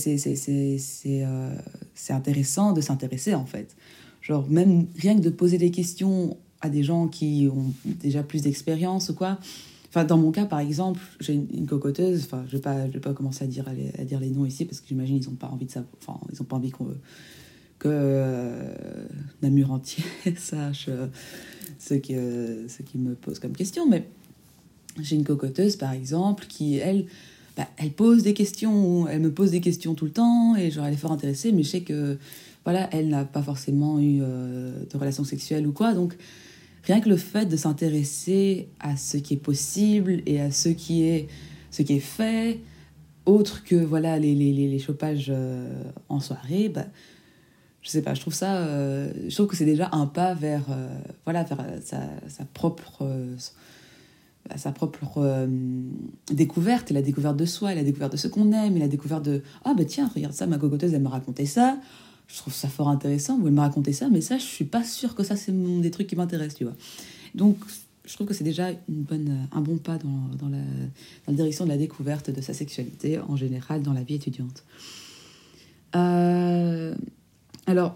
euh, 1.08 1.56
c'est 1.94 2.14
intéressant 2.14 2.72
de 2.72 2.82
s'intéresser, 2.82 3.34
en 3.34 3.46
fait. 3.46 3.76
Genre, 4.22 4.48
même 4.50 4.88
rien 4.98 5.16
que 5.16 5.22
de 5.22 5.30
poser 5.30 5.58
des 5.58 5.72
questions 5.72 6.38
à 6.62 6.70
des 6.70 6.84
gens 6.84 7.08
qui 7.08 7.50
ont 7.52 7.74
déjà 7.86 8.24
plus 8.24 8.42
d'expérience 8.42 9.10
ou 9.10 9.14
quoi, 9.14 9.38
Enfin, 9.96 10.04
dans 10.04 10.18
mon 10.18 10.32
cas, 10.34 10.44
par 10.44 10.60
exemple, 10.60 11.00
j'ai 11.22 11.34
une, 11.34 11.68
cocoteuse. 11.68 12.26
Enfin, 12.26 12.44
je 12.48 12.58
vais 12.58 12.62
pas, 12.62 12.86
je 12.88 12.92
vais 12.92 13.00
pas 13.00 13.14
commencer 13.14 13.46
à 13.46 13.48
dire, 13.48 13.66
à, 13.98 14.04
dire 14.04 14.20
les 14.20 14.30
noms 14.30 14.46
ici 14.46 14.66
parce 14.66 14.82
que 14.82 14.88
j'imagine 14.90 15.16
ils 15.16 15.30
ont 15.30 15.36
pas 15.36 15.48
envie 15.48 15.68
de 15.68 15.72
savoir. 15.72 15.90
Enfin, 16.06 16.20
ils 16.34 16.42
ont 16.42 16.44
pas 16.44 16.58
envie 16.58 16.72
qu'on 16.72 16.88
que 17.80 17.88
euh, 17.90 18.76
Namur 19.42 19.72
entier 19.72 20.04
sache 20.38 20.88
euh, 20.90 21.08
ce 21.80 21.94
qui, 21.94 22.14
ce 22.14 22.82
qui 22.82 22.98
me 22.98 23.16
pose 23.16 23.40
comme 23.40 23.54
question. 23.54 23.88
Mais 23.88 24.06
j'ai 25.00 25.16
une 25.16 25.24
cocoteuse, 25.24 25.78
par 25.78 25.94
exemple, 25.94 26.46
qui 26.50 26.76
elle, 26.76 27.06
bah, 27.56 27.70
elle 27.78 27.92
pose 27.92 28.22
des 28.22 28.34
questions. 28.34 29.08
Elle 29.08 29.22
me 29.22 29.32
pose 29.32 29.52
des 29.52 29.62
questions 29.62 29.96
tout 29.96 30.06
le 30.06 30.12
temps 30.12 30.58
et 30.58 30.72
genre 30.72 30.88
elle 30.88 30.94
est 30.96 30.98
fort 30.98 31.14
intéressée. 31.14 31.54
Mais 31.54 31.64
je 31.64 31.70
sais 31.70 31.82
que 31.84 32.18
voilà, 32.66 32.90
elle 32.92 33.08
n'a 33.08 33.24
pas 33.24 33.42
forcément 33.42 33.98
eu 34.02 34.20
euh, 34.22 34.74
de 34.92 34.98
relation 34.98 35.24
sexuelle 35.24 35.66
ou 35.66 35.72
quoi, 35.72 35.94
donc 35.94 36.18
rien 36.86 37.02
que 37.02 37.10
le 37.10 37.18
fait 37.18 37.46
de 37.46 37.58
s'intéresser 37.58 38.70
à 38.80 38.96
ce 38.96 39.18
qui 39.18 39.34
est 39.34 39.38
possible 39.38 40.22
et 40.26 40.40
à 40.40 40.52
ce 40.52 40.70
qui 40.70 41.04
est, 41.04 41.28
ce 41.72 41.82
qui 41.82 41.94
est 41.94 42.00
fait, 42.00 42.62
autre 43.26 43.64
que 43.64 43.76
voilà 43.76 44.20
les, 44.20 44.36
les, 44.36 44.54
les 44.54 44.80
chopages 44.80 45.28
euh, 45.30 45.84
en 46.10 46.20
soirée, 46.20 46.70
bah, 46.70 46.86
je 47.82 47.90
sais 47.90 48.02
pas, 48.02 48.14
je 48.14 48.22
trouve 48.22 48.34
ça, 48.34 48.58
euh, 48.58 49.12
je 49.28 49.34
trouve 49.34 49.48
que 49.48 49.56
c'est 49.56 49.66
déjà 49.66 49.90
un 49.92 50.06
pas 50.06 50.34
vers, 50.34 50.66
euh, 50.70 50.88
voilà, 51.24 51.44
vers 51.44 51.64
sa, 51.84 52.02
sa 52.28 52.46
propre, 52.46 53.08
sa 54.56 54.72
propre 54.72 55.48
découverte, 56.32 56.90
la 56.92 57.02
découverte 57.04 57.38
de 57.38 57.46
soi, 57.46 57.76
la 57.76 57.84
découverte 57.84 58.14
de 58.14 58.18
ce 58.18 58.28
qu'on 58.28 58.52
aime, 58.52 58.76
et 58.76 58.80
la 58.80 58.88
découverte 58.88 59.26
de, 59.26 59.44
ah 59.66 59.74
bah 59.76 59.86
tiens, 59.86 60.10
regarde 60.14 60.34
ça, 60.34 60.48
ma 60.48 60.58
cocoteuse, 60.58 60.94
elle 60.94 61.02
m'a 61.02 61.10
raconté 61.10 61.46
ça, 61.46 61.78
je 62.28 62.38
trouve 62.38 62.54
ça 62.54 62.68
fort 62.68 62.90
intéressant, 62.90 63.38
vous 63.38 63.50
me 63.50 63.60
raconter 63.60 63.94
ça, 63.94 64.10
mais 64.10 64.22
ça, 64.22 64.38
je 64.38 64.44
suis 64.44 64.66
pas 64.66 64.84
sûre 64.84 65.16
que 65.16 65.24
ça, 65.24 65.36
c'est 65.36 65.52
des 65.82 65.92
trucs 65.92 66.08
qui 66.08 66.16
m'intéressent, 66.16 66.58
tu 66.58 66.64
vois. 66.64 66.76
Donc, 67.36 67.58
je 68.06 68.14
trouve 68.14 68.28
que 68.28 68.34
c'est 68.34 68.44
déjà 68.44 68.70
une 68.72 69.04
bonne, 69.04 69.48
un 69.52 69.62
bon 69.62 69.78
pas 69.78 69.98
dans, 69.98 70.38
dans, 70.38 70.50
la, 70.50 71.34
direction 71.34 71.66
de 71.66 71.70
la 71.70 71.78
découverte 71.78 72.30
de 72.30 72.42
sa 72.42 72.54
sexualité 72.54 73.20
en 73.20 73.36
général 73.36 73.82
dans 73.82 73.94
la 73.94 74.04
vie 74.04 74.16
étudiante. 74.16 74.64
Euh, 75.96 76.96
alors, 77.66 77.96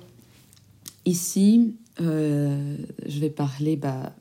ici, 1.05 1.75
euh, 2.01 2.77
je 3.07 3.19
vais 3.19 3.29
parler 3.29 3.75
bah, 3.75 4.15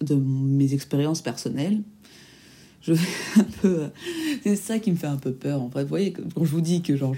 de 0.00 0.14
mes 0.14 0.74
expériences 0.74 1.22
personnelles 1.22 1.82
je 2.82 2.92
un 3.38 3.44
peu 3.60 3.90
c'est 4.42 4.56
ça 4.56 4.78
qui 4.78 4.90
me 4.90 4.96
fait 4.96 5.06
un 5.06 5.16
peu 5.16 5.32
peur 5.32 5.62
en 5.62 5.70
fait 5.70 5.82
vous 5.82 5.88
voyez 5.88 6.12
quand 6.12 6.44
je 6.44 6.50
vous 6.50 6.60
dis 6.60 6.82
que 6.82 6.96
genre 6.96 7.14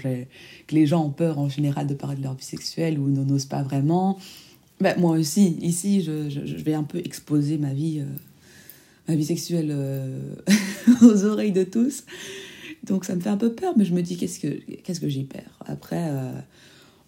les 0.71 0.85
gens 0.85 1.05
ont 1.05 1.11
peur 1.11 1.39
en 1.39 1.49
général 1.49 1.87
de 1.87 1.93
parler 1.93 2.17
de 2.17 2.23
leur 2.23 2.35
vie 2.35 2.45
sexuelle 2.45 2.99
ou 2.99 3.07
n'osent 3.07 3.45
pas 3.45 3.63
vraiment 3.63 4.17
ben, 4.79 4.99
moi 4.99 5.11
aussi 5.11 5.57
ici 5.61 6.01
je, 6.01 6.29
je, 6.29 6.55
vais 6.57 6.73
un 6.73 6.83
peu 6.83 6.99
exposer 6.99 7.57
ma 7.57 7.73
vie 7.73 7.99
euh, 8.01 8.17
ma 9.07 9.15
vie 9.15 9.25
sexuelle 9.25 9.69
euh, 9.71 10.19
aux 11.01 11.23
oreilles 11.23 11.53
de 11.53 11.63
tous. 11.63 12.03
Donc 12.83 13.05
ça 13.05 13.15
me 13.15 13.21
fait 13.21 13.29
un 13.29 13.37
peu 13.37 13.53
peur 13.53 13.73
mais 13.77 13.85
je 13.85 13.93
me 13.93 14.01
dis 14.01 14.17
qu'est-ce 14.17 14.39
que 14.39 14.59
qu'est-ce 14.83 14.99
que 14.99 15.09
j'y 15.09 15.23
perds 15.23 15.57
après 15.65 16.09
euh, 16.09 16.31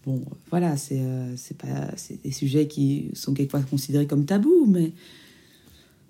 bon 0.06 0.24
voilà 0.50 0.78
c'est 0.78 1.02
c'est 1.36 1.58
pas 1.58 1.92
c'est 1.98 2.24
des 2.24 2.32
sujets 2.32 2.68
qui 2.68 3.10
sont 3.14 3.34
quelquefois 3.34 3.62
considérés 3.62 4.08
comme 4.08 4.26
tabous 4.26 4.66
mais 4.66 4.94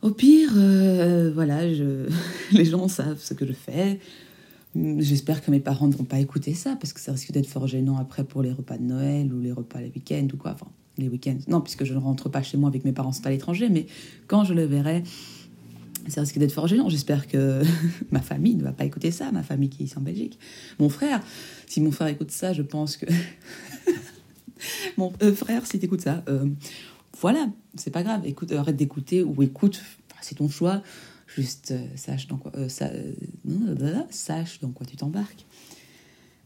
au 0.02 0.12
pire, 0.12 0.52
euh, 0.56 1.32
voilà, 1.34 1.74
je... 1.74 2.10
les 2.52 2.66
gens 2.66 2.88
savent 2.88 3.20
ce 3.20 3.34
que 3.34 3.46
je 3.46 3.54
fais. 3.54 4.00
J'espère 4.76 5.44
que 5.44 5.50
mes 5.50 5.60
parents 5.60 5.88
ne 5.88 5.96
vont 5.96 6.04
pas 6.04 6.20
écouter 6.20 6.54
ça 6.54 6.76
parce 6.80 6.94
que 6.94 7.00
ça 7.00 7.12
risque 7.12 7.32
d'être 7.32 7.48
fort 7.48 7.68
gênant 7.68 7.98
après 7.98 8.24
pour 8.24 8.44
les 8.44 8.52
repas 8.52 8.78
de 8.78 8.84
Noël 8.84 9.34
ou 9.34 9.40
les 9.40 9.52
repas 9.52 9.80
les 9.82 9.90
week-ends 9.90 10.28
ou 10.34 10.38
quoi. 10.38 10.52
Enfin, 10.52 10.68
les 10.98 11.10
week-ends. 11.10 11.38
Non, 11.48 11.62
puisque 11.62 11.84
je 11.84 11.94
ne 11.94 12.00
rentre 12.00 12.30
pas 12.30 12.44
chez 12.44 12.58
moi 12.58 12.70
avec 12.70 12.86
mes 12.86 12.92
parents, 12.92 13.12
c'est 13.12 13.24
pas 13.24 13.30
l'étranger, 13.30 13.70
mais 13.70 13.88
quand 14.28 14.44
je 14.44 14.54
le 14.54 14.66
verrai, 14.66 15.04
ça 16.08 16.22
risque 16.22 16.38
d'être 16.38 16.52
fort 16.52 16.68
gênant. 16.68 16.90
J'espère 16.90 17.28
que 17.28 17.62
ma 18.12 18.22
famille 18.22 18.56
ne 18.56 18.64
va 18.64 18.72
pas 18.72 18.86
écouter 18.86 19.12
ça, 19.12 19.32
ma 19.32 19.44
famille 19.44 19.70
qui 19.70 19.84
est 19.84 19.98
en 19.98 20.02
Belgique. 20.02 20.38
Mon 20.80 20.90
frère, 20.90 21.22
si 21.66 21.82
mon 21.82 21.92
frère 21.92 22.08
écoute 22.08 22.32
ça, 22.32 22.54
je 22.54 22.62
pense 22.62 22.98
que. 22.98 23.06
mon 24.98 25.14
euh, 25.22 25.34
frère, 25.34 25.66
si 25.66 25.80
tu 25.80 25.86
écoutes 25.86 26.02
ça, 26.02 26.24
euh, 26.30 26.46
voilà, 27.20 27.50
c'est 27.76 27.92
pas 27.92 28.04
grave. 28.04 28.22
Écoute, 28.26 28.52
arrête 28.52 28.76
d'écouter 28.76 29.24
ou 29.24 29.42
écoute, 29.42 29.82
c'est 30.22 30.36
ton 30.36 30.50
choix. 30.50 30.82
Juste 31.28 31.72
euh, 31.72 31.86
sache 31.96 32.28
dans 32.28 32.38
quoi, 32.38 32.52
euh, 32.56 32.70
euh, 33.50 34.02
sache 34.10 34.60
dans 34.60 34.70
quoi 34.70 34.86
tu 34.86 34.96
t'embarques. 34.96 35.46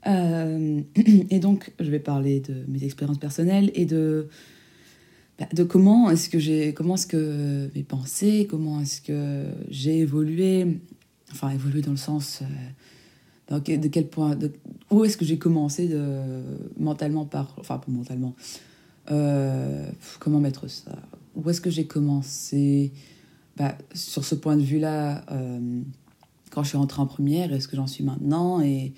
et 0.05 1.39
donc, 1.39 1.71
je 1.79 1.91
vais 1.91 1.99
parler 1.99 2.39
de 2.39 2.65
mes 2.67 2.83
expériences 2.83 3.19
personnelles 3.19 3.71
et 3.75 3.85
de 3.85 4.29
bah, 5.37 5.47
de 5.53 5.63
comment 5.63 6.09
est-ce 6.09 6.27
que 6.27 6.39
j'ai 6.39 6.73
comment 6.73 6.95
est-ce 6.95 7.05
que 7.05 7.69
mes 7.75 7.83
pensées, 7.83 8.47
comment 8.49 8.81
est-ce 8.81 9.01
que 9.01 9.45
j'ai 9.69 9.99
évolué, 9.99 10.79
enfin 11.31 11.51
évolué 11.51 11.81
dans 11.81 11.91
le 11.91 11.97
sens 11.97 12.41
de 13.51 13.87
quel 13.87 14.07
point, 14.07 14.39
où 14.89 15.05
est-ce 15.05 15.17
que 15.17 15.25
j'ai 15.25 15.37
commencé 15.37 15.87
de 15.87 16.41
mentalement 16.79 17.25
par, 17.25 17.55
enfin 17.59 17.77
pas 17.77 17.91
mentalement, 17.91 18.33
comment 19.07 20.39
mettre 20.39 20.67
ça? 20.69 20.97
Où 21.35 21.49
est-ce 21.49 21.61
que 21.61 21.69
j'ai 21.69 21.85
commencé? 21.85 22.91
Bah, 23.57 23.77
sur 23.93 24.23
ce 24.23 24.35
point 24.35 24.55
de 24.55 24.61
vue-là, 24.61 25.25
euh, 25.31 25.81
quand 26.51 26.63
je 26.63 26.69
suis 26.69 26.77
rentrée 26.77 27.01
en 27.01 27.05
première, 27.05 27.53
est-ce 27.53 27.67
que 27.67 27.75
j'en 27.75 27.87
suis 27.87 28.03
maintenant? 28.03 28.61
Et 28.61 28.93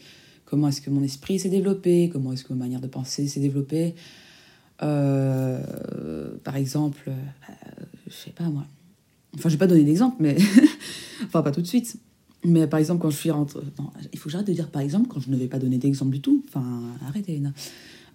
comment 0.45 0.67
est-ce 0.67 0.81
que 0.81 0.89
mon 0.89 1.03
esprit 1.03 1.39
s'est 1.39 1.49
développé? 1.49 2.09
Comment 2.11 2.33
est-ce 2.33 2.43
que 2.43 2.53
ma 2.53 2.59
manière 2.59 2.81
de 2.81 2.87
penser 2.87 3.27
s'est 3.27 3.39
développée? 3.39 3.95
Euh, 4.81 6.29
Par 6.43 6.55
exemple, 6.55 7.03
euh, 7.07 7.83
je 8.07 8.13
sais 8.13 8.31
pas 8.31 8.45
moi. 8.45 8.65
Enfin, 9.35 9.49
je 9.49 9.55
vais 9.55 9.59
pas 9.59 9.67
donner 9.67 9.83
d'exemple, 9.83 10.17
mais. 10.19 10.37
enfin, 11.25 11.41
pas 11.41 11.51
tout 11.51 11.61
de 11.61 11.67
suite. 11.67 11.97
Mais 12.45 12.67
par 12.67 12.79
exemple, 12.79 13.01
quand 13.01 13.09
je 13.09 13.17
suis 13.17 13.31
rentrée. 13.31 13.61
il 14.11 14.19
faut 14.19 14.25
que 14.25 14.31
j'arrête 14.31 14.47
de 14.47 14.53
dire 14.53 14.69
par 14.69 14.81
exemple 14.81 15.07
quand 15.07 15.21
je 15.21 15.29
ne 15.29 15.37
vais 15.37 15.47
pas 15.47 15.59
donner 15.59 15.77
d'exemple 15.77 16.11
du 16.11 16.21
tout. 16.21 16.43
Enfin, 16.47 16.83
arrêtez, 17.07 17.41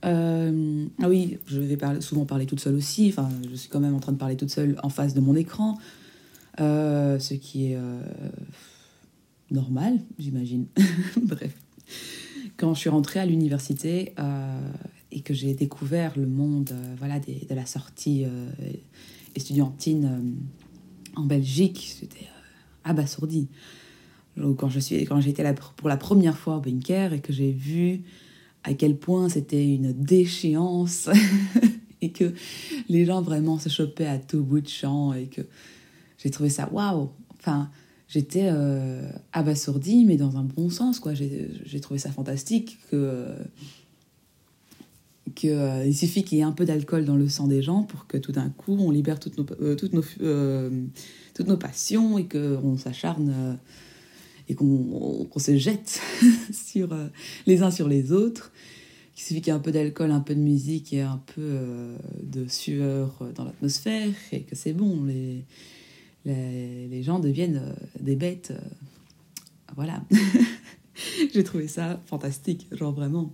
euh, 0.05 0.87
ah 1.03 1.09
oui, 1.09 1.39
je 1.47 1.61
vais 1.61 2.01
souvent 2.01 2.25
parler 2.25 2.47
toute 2.47 2.61
seule 2.61 2.75
aussi. 2.75 3.09
Enfin, 3.09 3.29
je 3.51 3.57
suis 3.57 3.69
quand 3.69 3.81
même 3.81 3.95
en 3.95 4.01
train 4.01 4.13
de 4.13 4.19
parler 4.19 4.37
toute 4.37 4.51
seule 4.51 4.79
en 4.83 4.89
face 4.89 5.15
de 5.15 5.21
mon 5.21 5.35
écran. 5.35 5.79
Euh, 6.61 7.19
ce 7.19 7.35
qui 7.35 7.73
est 7.73 7.77
euh, 7.77 8.01
normal, 9.51 9.99
j'imagine. 10.19 10.67
Bref. 11.23 11.55
Quand 12.57 12.75
je 12.75 12.81
suis 12.81 12.91
rentrée 12.91 13.21
à 13.21 13.27
l'université 13.27 14.15
et 15.13 15.21
que 15.21 15.33
j'ai 15.33 15.55
découvert 15.55 16.19
le 16.19 16.27
monde 16.27 16.73
voilà, 16.99 17.21
de 17.21 17.55
la 17.55 17.67
sortie 17.67 18.25
estudiantine 19.37 20.35
en 21.15 21.23
Belgique, 21.23 21.95
c'était 22.01 22.27
abasourdi. 22.83 23.47
Quand 24.57 24.69
je 24.69 24.81
suis, 24.81 25.05
quand 25.05 25.21
là 25.39 25.55
pour 25.55 25.89
la 25.89 25.97
première 25.97 26.37
fois 26.37 26.57
au 26.57 26.61
Bunker 26.61 27.13
et 27.13 27.21
que 27.21 27.33
j'ai 27.33 27.53
vu 27.53 28.03
à 28.69 28.75
quel 28.75 28.97
point 28.97 29.31
c'était 29.31 29.67
une 29.67 29.93
déchéance 29.93 31.09
et 32.03 32.11
que 32.11 32.35
les 32.91 33.07
gens 33.07 33.23
vraiment 33.23 33.59
se 33.59 33.71
chopaient 33.71 34.07
à 34.07 34.19
tout 34.19 34.43
bout 34.43 34.61
de 34.61 34.69
champ 34.69 35.15
et 35.15 35.27
que 35.27 35.41
j'ai 36.19 36.31
trouvé 36.31 36.51
ça 36.51 36.69
waouh. 36.71 37.09
Enfin, 37.39 37.71
j'étais 38.09 38.51
abasourdie, 39.33 40.05
mais 40.05 40.17
dans 40.17 40.37
un 40.37 40.43
bon 40.43 40.69
sens, 40.69 41.01
quoi. 41.01 41.15
J'ai 41.15 41.81
trouvé 41.81 41.99
ça 41.99 42.11
fantastique 42.11 42.79
que 42.91 43.27
qu'il 45.35 45.57
il 45.87 45.97
suffit 45.97 46.25
qu'il 46.25 46.39
y 46.39 46.41
ait 46.41 46.45
un 46.45 46.53
peu 46.53 46.65
d'alcool 46.65 47.05
dans 47.05 47.17
le 47.17 47.29
sang 47.29 47.47
des 47.47 47.63
gens 47.63 47.85
pour 47.85 48.07
que 48.07 48.17
tout 48.17 48.33
d'un 48.33 48.49
coup 48.49 48.77
on 48.79 48.91
libère 48.91 49.21
toutes 49.21 49.39
nos, 49.39 49.45
toutes 49.77 49.93
nos, 49.93 50.03
toutes 51.35 51.47
nos 51.47 51.57
passions 51.57 52.19
et 52.19 52.27
qu'on 52.27 52.77
s'acharne 52.77 53.59
et 54.49 54.55
qu'on 54.55 55.29
se 55.37 55.57
jette 55.57 56.01
sur 56.53 56.89
les 57.47 57.63
uns 57.63 57.71
sur 57.71 57.89
les 57.89 58.13
autres. 58.13 58.53
Il 59.17 59.21
suffit 59.21 59.41
qu'il 59.41 59.49
y 59.49 59.51
ait 59.51 59.59
un 59.59 59.61
peu 59.61 59.73
d'alcool, 59.73 60.11
un 60.13 60.21
peu 60.21 60.35
de 60.35 60.41
musique 60.41 60.93
et 60.93 61.03
un 61.03 61.21
peu 61.35 61.59
de 62.23 62.47
sueur 62.47 63.19
dans 63.35 63.45
l'atmosphère 63.45 64.13
et 64.31 64.43
que 64.43 64.55
c'est 64.55 64.73
bon. 64.73 65.05
Les, 65.05 65.45
les, 66.25 67.03
gens 67.03 67.19
deviennent 67.19 67.75
des 67.99 68.15
bêtes. 68.15 68.53
voilà. 69.75 70.05
J'ai 71.35 71.43
trouvé 71.43 71.67
ça 71.67 72.01
fantastique, 72.07 72.69
genre 72.73 72.93
vraiment. 72.93 73.33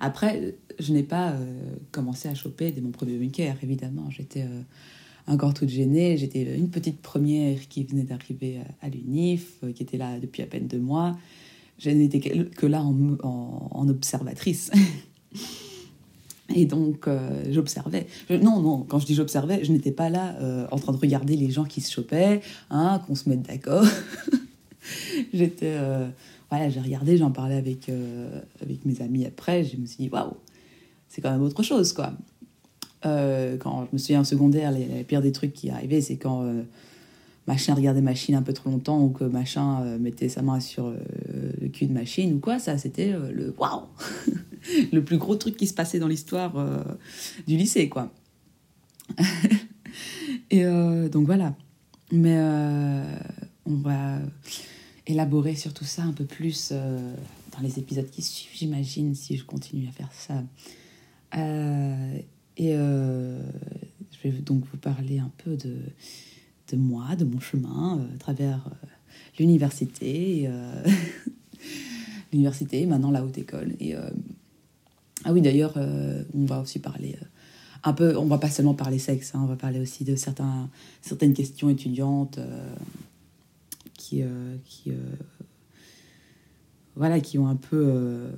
Après, 0.00 0.56
je 0.78 0.92
n'ai 0.92 1.02
pas 1.02 1.36
commencé 1.90 2.28
à 2.28 2.34
choper 2.34 2.72
dès 2.72 2.80
mon 2.80 2.90
premier 2.90 3.18
week-end, 3.18 3.54
évidemment. 3.62 4.10
J'étais 4.10 4.46
encore 5.28 5.54
toute 5.54 5.68
gênée. 5.68 6.16
J'étais 6.16 6.56
une 6.56 6.70
petite 6.70 7.00
première 7.00 7.68
qui 7.68 7.84
venait 7.84 8.02
d'arriver 8.02 8.60
à 8.80 8.88
l'UNIF, 8.88 9.60
qui 9.74 9.82
était 9.82 9.98
là 9.98 10.18
depuis 10.18 10.42
à 10.42 10.46
peine 10.46 10.66
deux 10.66 10.78
mois. 10.78 11.16
Je 11.78 11.90
n'étais 11.90 12.20
que 12.20 12.66
là 12.66 12.82
en, 12.82 13.88
observatrice. 13.88 14.70
Et 16.54 16.64
donc, 16.64 17.06
j'observais. 17.50 18.06
Non, 18.30 18.60
non, 18.60 18.78
quand 18.88 18.98
je 18.98 19.06
dis 19.06 19.14
j'observais, 19.14 19.64
je 19.64 19.70
n'étais 19.70 19.92
pas 19.92 20.08
là 20.08 20.34
en 20.72 20.78
train 20.78 20.92
de 20.92 20.96
regarder 20.98 21.36
les 21.36 21.50
gens 21.50 21.64
qui 21.64 21.80
se 21.82 21.92
chopaient, 21.92 22.40
hein, 22.70 23.02
qu'on 23.06 23.14
se 23.14 23.28
mette 23.28 23.42
d'accord. 23.42 23.84
J'étais. 25.34 25.76
voilà, 26.48 26.70
j'ai 26.70 26.80
regardé, 26.80 27.18
j'en 27.18 27.30
parlais 27.30 27.56
avec, 27.56 27.90
avec 28.62 28.84
mes 28.86 29.02
amis 29.02 29.26
après. 29.26 29.62
Je 29.62 29.76
me 29.76 29.84
suis 29.84 30.04
dit, 30.04 30.08
waouh, 30.08 30.32
c'est 31.08 31.20
quand 31.20 31.30
même 31.30 31.42
autre 31.42 31.62
chose, 31.62 31.92
quoi. 31.92 32.12
Euh, 33.06 33.56
quand 33.56 33.86
je 33.86 33.88
me 33.92 33.98
souviens 33.98 34.20
en 34.20 34.24
secondaire, 34.24 34.72
les, 34.72 35.04
pire 35.04 35.22
des 35.22 35.32
trucs 35.32 35.52
qui 35.52 35.70
arrivaient, 35.70 36.00
c'est 36.00 36.16
quand 36.16 36.42
euh, 36.42 36.62
machin 37.46 37.74
regardait 37.74 38.00
machine 38.00 38.34
un 38.34 38.42
peu 38.42 38.52
trop 38.52 38.70
longtemps 38.70 39.00
ou 39.02 39.10
que 39.10 39.24
machin 39.24 39.82
euh, 39.82 39.98
mettait 39.98 40.28
sa 40.28 40.42
main 40.42 40.60
sur 40.60 40.90
le 40.90 41.68
cul 41.68 41.86
de 41.86 41.92
machine 41.92 42.34
ou 42.34 42.38
quoi. 42.40 42.58
Ça, 42.58 42.78
c'était 42.78 43.12
le 43.12 43.54
waouh 43.56 43.82
Le 44.92 45.02
plus 45.02 45.18
gros 45.18 45.36
truc 45.36 45.56
qui 45.56 45.66
se 45.66 45.74
passait 45.74 45.98
dans 45.98 46.08
l'histoire 46.08 46.52
du 47.46 47.56
lycée, 47.56 47.88
quoi. 47.88 48.12
Et 50.50 50.64
donc 50.64 51.26
voilà. 51.26 51.54
Mais 52.12 52.38
on 53.64 53.76
va 53.76 54.18
élaborer 55.06 55.54
sur 55.54 55.72
tout 55.72 55.84
ça 55.84 56.02
un 56.02 56.12
peu 56.12 56.24
plus 56.24 56.72
dans 56.72 57.62
les 57.62 57.78
épisodes 57.78 58.10
qui 58.10 58.20
suivent, 58.20 58.50
j'imagine, 58.52 59.14
si 59.14 59.36
je 59.36 59.44
continue 59.44 59.88
à 59.88 59.92
faire 59.92 60.10
ça. 60.12 60.42
Et 62.58 62.74
euh, 62.74 63.40
je 64.10 64.28
vais 64.28 64.32
donc 64.40 64.64
vous 64.70 64.78
parler 64.78 65.20
un 65.20 65.30
peu 65.38 65.56
de, 65.56 65.76
de 66.72 66.76
moi, 66.76 67.14
de 67.14 67.24
mon 67.24 67.38
chemin 67.38 67.98
euh, 67.98 68.14
à 68.14 68.18
travers 68.18 68.66
euh, 68.66 68.86
l'université, 69.38 70.50
l'université, 72.32 72.84
maintenant 72.84 73.12
la 73.12 73.24
haute 73.24 73.38
école. 73.38 73.74
Et, 73.78 73.94
ah 75.24 75.32
oui, 75.32 75.40
d'ailleurs, 75.40 75.74
on 76.34 76.44
va 76.44 76.60
aussi 76.60 76.80
parler 76.80 77.16
un 77.84 77.92
peu, 77.92 78.16
on 78.16 78.26
va 78.26 78.38
pas 78.38 78.50
seulement 78.50 78.74
parler 78.74 78.98
sexe, 78.98 79.34
hein, 79.34 79.40
on 79.44 79.46
va 79.46 79.54
parler 79.54 79.78
aussi 79.78 80.02
de 80.02 80.16
certaines 80.16 81.34
questions 81.34 81.68
étudiantes 81.70 82.40
qui, 83.94 84.22
qui, 84.64 84.92
voilà, 86.96 87.20
qui 87.20 87.38
ont 87.38 87.46
un 87.46 87.56
peu 87.56 88.30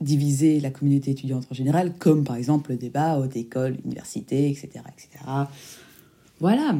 diviser 0.00 0.60
la 0.60 0.70
communauté 0.70 1.12
étudiante 1.12 1.46
en 1.50 1.54
général, 1.54 1.94
comme 1.98 2.24
par 2.24 2.36
exemple 2.36 2.70
le 2.70 2.76
débat 2.76 3.18
haute 3.18 3.36
école, 3.36 3.76
université, 3.84 4.50
etc. 4.50 4.68
etc. 4.88 5.24
Voilà. 6.40 6.76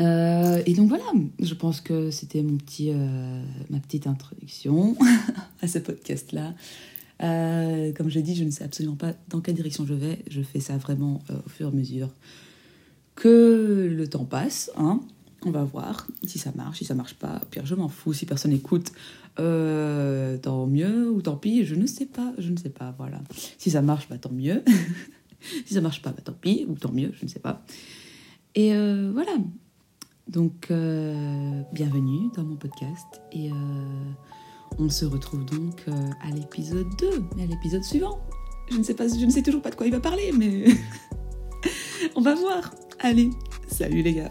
Euh, 0.00 0.62
et 0.64 0.72
donc 0.72 0.88
voilà, 0.88 1.04
je 1.38 1.54
pense 1.54 1.80
que 1.80 2.10
c'était 2.10 2.42
mon 2.42 2.56
petit, 2.56 2.90
euh, 2.90 3.42
ma 3.70 3.78
petite 3.78 4.06
introduction 4.06 4.96
à 5.62 5.68
ce 5.68 5.78
podcast-là. 5.78 6.54
Euh, 7.22 7.92
comme 7.92 8.10
je 8.10 8.20
dit, 8.20 8.34
je 8.34 8.44
ne 8.44 8.50
sais 8.50 8.64
absolument 8.64 8.96
pas 8.96 9.12
dans 9.28 9.40
quelle 9.40 9.54
direction 9.54 9.86
je 9.86 9.94
vais. 9.94 10.18
Je 10.28 10.42
fais 10.42 10.60
ça 10.60 10.76
vraiment 10.76 11.22
au 11.30 11.48
fur 11.48 11.66
et 11.66 11.70
à 11.70 11.72
mesure 11.72 12.10
que 13.14 13.88
le 13.90 14.08
temps 14.08 14.24
passe. 14.24 14.70
Hein. 14.76 15.00
On 15.46 15.52
va 15.52 15.62
voir 15.62 16.08
si 16.24 16.40
ça 16.40 16.50
marche, 16.56 16.78
si 16.78 16.84
ça 16.84 16.94
marche 16.94 17.14
pas. 17.14 17.38
Au 17.40 17.46
pire, 17.46 17.64
je 17.64 17.76
m'en 17.76 17.88
fous. 17.88 18.12
Si 18.12 18.26
personne 18.26 18.52
écoute, 18.52 18.90
euh, 19.38 20.36
tant 20.38 20.66
mieux 20.66 21.08
ou 21.08 21.22
tant 21.22 21.36
pis. 21.36 21.64
Je 21.64 21.76
ne 21.76 21.86
sais 21.86 22.06
pas, 22.06 22.32
je 22.36 22.50
ne 22.50 22.56
sais 22.56 22.68
pas. 22.68 22.92
Voilà. 22.98 23.20
Si 23.56 23.70
ça 23.70 23.80
marche, 23.80 24.08
bah 24.08 24.18
tant 24.18 24.32
mieux. 24.32 24.64
si 25.66 25.74
ça 25.74 25.80
marche 25.80 26.02
pas, 26.02 26.10
bah 26.10 26.20
tant 26.24 26.32
pis 26.32 26.66
ou 26.68 26.74
tant 26.74 26.90
mieux, 26.90 27.12
je 27.16 27.24
ne 27.24 27.30
sais 27.30 27.38
pas. 27.38 27.62
Et 28.56 28.74
euh, 28.74 29.12
voilà. 29.14 29.36
Donc, 30.26 30.66
euh, 30.72 31.62
bienvenue 31.72 32.28
dans 32.34 32.42
mon 32.42 32.56
podcast. 32.56 33.06
Et 33.30 33.50
on 34.80 34.90
se 34.90 35.04
retrouve 35.04 35.44
donc 35.44 35.86
à 36.24 36.30
l'épisode 36.32 36.88
2, 36.98 37.08
à 37.40 37.46
l'épisode 37.46 37.84
suivant. 37.84 38.18
Je 38.72 38.78
ne 38.78 38.82
sais 38.82 38.94
pas, 38.94 39.06
je 39.06 39.24
ne 39.24 39.30
sais 39.30 39.42
toujours 39.42 39.62
pas 39.62 39.70
de 39.70 39.76
quoi 39.76 39.86
il 39.86 39.92
va 39.92 40.00
parler, 40.00 40.32
mais 40.36 40.64
on 42.16 42.20
va 42.20 42.34
voir. 42.34 42.74
Allez, 42.98 43.30
salut 43.68 44.02
les 44.02 44.14
gars. 44.14 44.30